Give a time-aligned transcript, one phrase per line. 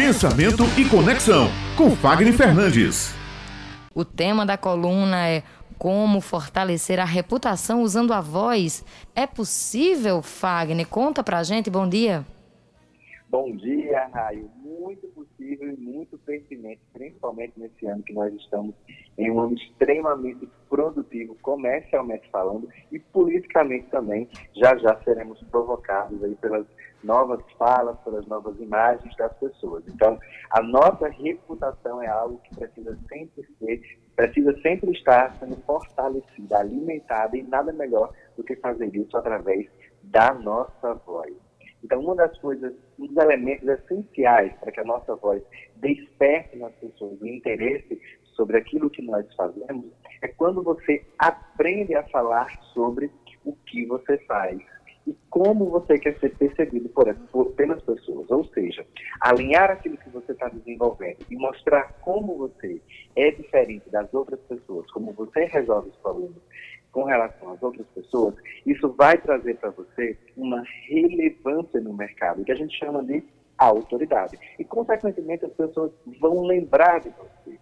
[0.00, 3.14] Pensamento e Conexão, com Fagner Fernandes.
[3.94, 5.42] O tema da coluna é
[5.76, 8.82] como fortalecer a reputação usando a voz.
[9.14, 10.86] É possível, Fagner?
[10.86, 12.24] Conta pra gente, bom dia.
[13.30, 14.50] Bom dia, Raio.
[14.56, 18.74] Muito possível e muito pertinente, principalmente nesse ano que nós estamos
[19.16, 24.28] em um ano extremamente produtivo, comercialmente falando, e politicamente também.
[24.56, 26.66] Já já seremos provocados aí pelas
[27.04, 29.84] novas falas, pelas novas imagens das pessoas.
[29.86, 30.18] Então,
[30.50, 37.36] a nossa reputação é algo que precisa sempre ser, precisa sempre estar sendo fortalecida, alimentada,
[37.36, 39.68] e nada melhor do que fazer isso através
[40.02, 41.49] da nossa voz.
[41.82, 45.42] Então, uma das coisas, um dos elementos essenciais para que a nossa voz
[45.76, 48.00] desperte nas pessoas o interesse
[48.34, 49.86] sobre aquilo que nós fazemos
[50.22, 53.10] é quando você aprende a falar sobre
[53.44, 54.60] o que você faz
[55.06, 58.30] e como você quer ser percebido por, por, pelas pessoas.
[58.30, 58.86] Ou seja,
[59.20, 62.80] alinhar aquilo que você está desenvolvendo e mostrar como você
[63.16, 66.36] é diferente das outras pessoas, como você resolve os problemas
[66.92, 68.34] com relação às outras pessoas,
[68.66, 73.22] isso vai trazer para você uma relevância no mercado, que a gente chama de
[73.58, 74.38] autoridade.
[74.58, 77.58] E, consequentemente, as pessoas vão lembrar de você.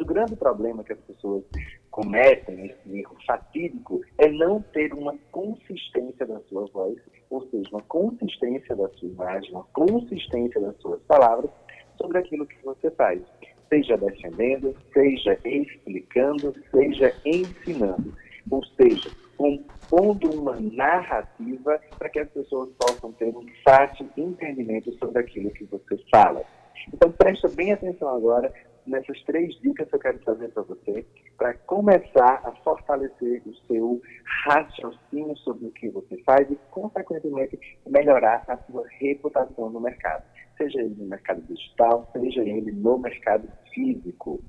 [0.00, 1.44] O grande problema que as pessoas
[1.90, 6.96] cometem, esse erro fatídico, é não ter uma consistência da sua voz,
[7.28, 11.50] ou seja, uma consistência da sua imagem, uma consistência das suas palavras
[11.98, 13.20] sobre aquilo que você faz.
[13.68, 18.14] Seja defendendo, seja explicando, seja ensinando.
[18.52, 25.20] Ou seja, compondo uma narrativa para que as pessoas possam ter um fácil entendimento sobre
[25.20, 26.44] aquilo que você fala.
[26.92, 28.52] Então, presta bem atenção agora
[28.86, 31.06] nessas três dicas que eu quero trazer para você,
[31.38, 34.02] para começar a fortalecer o seu
[34.44, 40.24] raciocínio sobre o que você faz e, consequentemente, melhorar a sua reputação no mercado.
[40.58, 44.42] Seja ele no mercado digital, seja ele no mercado físico.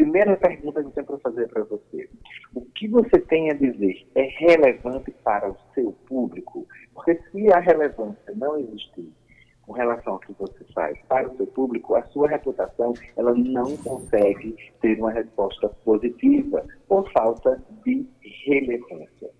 [0.00, 2.08] Primeira pergunta que eu para fazer para você:
[2.54, 6.66] o que você tem a dizer é relevante para o seu público?
[6.94, 9.12] Porque se a relevância não existir
[9.60, 13.76] com relação ao que você faz para o seu público, a sua reputação ela não
[13.76, 18.08] consegue ter uma resposta positiva por falta de
[18.46, 19.30] relevância.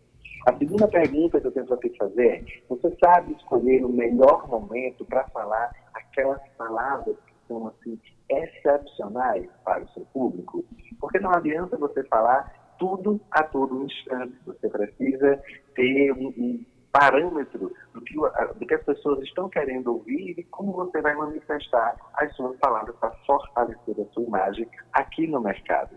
[0.47, 4.47] A segunda pergunta que eu tenho para te fazer é: você sabe escolher o melhor
[4.47, 7.16] momento para falar aquelas palavras
[7.50, 10.65] são assim excepcionais para o seu público?
[11.00, 14.38] Porque não adianta você falar tudo a todo instante.
[14.47, 15.43] Você precisa
[15.75, 20.72] ter um, um parâmetro do que, do que as pessoas estão querendo ouvir e como
[20.72, 25.97] você vai manifestar as suas palavras para fortalecer a sua imagem aqui no mercado.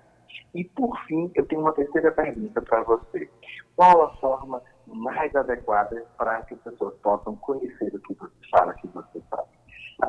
[0.53, 3.29] E, por fim, eu tenho uma terceira pergunta para você.
[3.75, 8.73] Qual a forma mais adequada para que as pessoas possam conhecer o que você fala,
[8.75, 9.12] que você?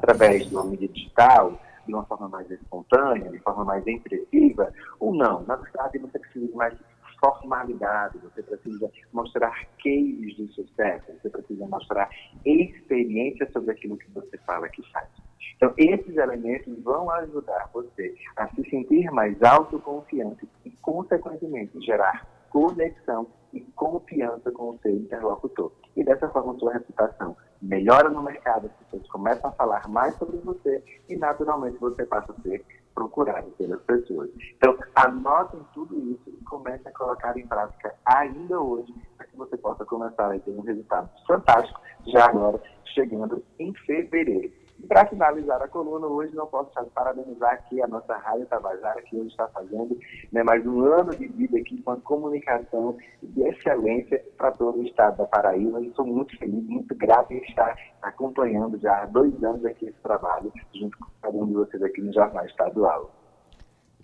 [0.05, 4.71] Através de uma mídia digital, de uma forma mais espontânea, de forma mais impressiva,
[5.01, 5.43] ou não?
[5.45, 6.75] Na verdade, você precisa de mais
[7.19, 12.11] formalidade, você precisa mostrar cases de sucesso, você precisa mostrar
[12.45, 15.09] experiência sobre aquilo que você fala que faz.
[15.57, 23.27] Então, esses elementos vão ajudar você a se sentir mais autoconfiante e, consequentemente, gerar conexão
[23.55, 25.73] e confiança com o seu interlocutor.
[25.97, 30.37] E dessa forma, sua reputação melhora no mercado, as pessoas começam a falar mais sobre
[30.39, 32.65] você e, naturalmente, você passa a ser
[32.95, 34.31] procurado pelas pessoas.
[34.57, 39.57] Então, anotem tudo isso e comecem a colocar em prática ainda hoje, para que você
[39.57, 44.53] possa começar a ter um resultado fantástico já agora, chegando em fevereiro.
[44.85, 49.17] E para finalizar a coluna, hoje não posso parabenizar aqui a nossa Rádio Tabajara, que
[49.17, 49.99] hoje está fazendo
[50.31, 54.83] né, mais um ano de vida aqui com a comunicação de excelência para todo o
[54.83, 55.81] estado da Paraíba.
[55.81, 60.03] E sou muito feliz, muito grato em estar acompanhando já há dois anos aqui esse
[60.03, 63.24] trabalho, junto com cada um de vocês aqui no Jornal Estadual.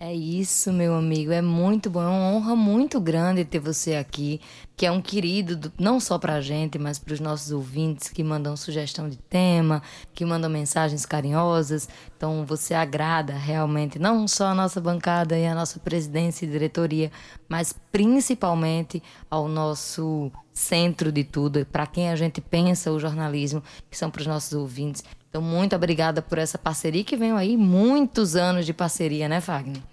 [0.03, 1.31] É isso, meu amigo.
[1.31, 2.01] É muito bom.
[2.01, 4.41] É uma honra muito grande ter você aqui,
[4.75, 8.09] que é um querido, do, não só para a gente, mas para os nossos ouvintes
[8.09, 9.79] que mandam sugestão de tema,
[10.11, 11.87] que mandam mensagens carinhosas.
[12.17, 17.11] Então, você agrada realmente não só a nossa bancada e a nossa presidência e diretoria,
[17.47, 23.95] mas principalmente ao nosso centro de tudo, para quem a gente pensa o jornalismo, que
[23.95, 25.03] são para os nossos ouvintes.
[25.29, 29.91] Então, muito obrigada por essa parceria que vem aí muitos anos de parceria, né, Fagner?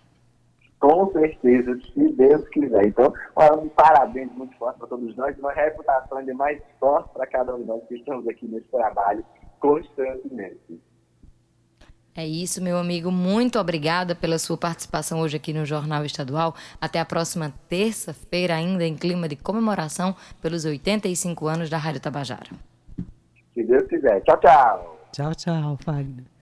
[0.98, 2.86] Com certeza, se Deus quiser.
[2.88, 3.14] Então,
[3.62, 7.60] um parabéns muito forte para todos nós, uma reputação ainda mais forte para cada um
[7.60, 9.24] de nós que estamos aqui nesse trabalho
[9.60, 10.82] constantemente.
[12.16, 13.12] É isso, meu amigo.
[13.12, 16.52] Muito obrigada pela sua participação hoje aqui no Jornal Estadual.
[16.80, 22.50] Até a próxima terça-feira, ainda em clima de comemoração pelos 85 anos da Rádio Tabajara.
[23.54, 24.20] Se Deus quiser.
[24.22, 24.98] Tchau, tchau.
[25.12, 26.24] Tchau, tchau, Fagner.